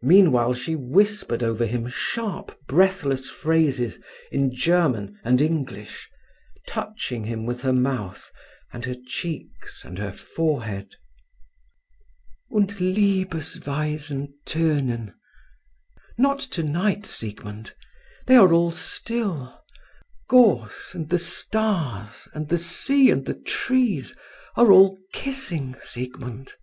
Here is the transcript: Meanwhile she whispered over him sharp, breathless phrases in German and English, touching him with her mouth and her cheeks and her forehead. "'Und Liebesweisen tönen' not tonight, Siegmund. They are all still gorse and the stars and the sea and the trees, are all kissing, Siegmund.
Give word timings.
Meanwhile 0.00 0.54
she 0.54 0.74
whispered 0.74 1.42
over 1.42 1.66
him 1.66 1.88
sharp, 1.88 2.58
breathless 2.66 3.28
phrases 3.28 4.00
in 4.32 4.50
German 4.50 5.20
and 5.22 5.42
English, 5.42 6.08
touching 6.66 7.24
him 7.24 7.44
with 7.44 7.60
her 7.60 7.72
mouth 7.74 8.32
and 8.72 8.86
her 8.86 8.94
cheeks 8.94 9.84
and 9.84 9.98
her 9.98 10.10
forehead. 10.10 10.94
"'Und 12.50 12.80
Liebesweisen 12.80 14.32
tönen' 14.46 15.12
not 16.16 16.38
tonight, 16.38 17.04
Siegmund. 17.04 17.74
They 18.26 18.36
are 18.36 18.54
all 18.54 18.70
still 18.70 19.62
gorse 20.30 20.94
and 20.94 21.10
the 21.10 21.18
stars 21.18 22.26
and 22.32 22.48
the 22.48 22.56
sea 22.56 23.10
and 23.10 23.26
the 23.26 23.34
trees, 23.38 24.16
are 24.56 24.72
all 24.72 24.96
kissing, 25.12 25.76
Siegmund. 25.82 26.54